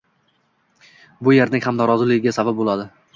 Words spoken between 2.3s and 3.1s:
sabab bo‘ladi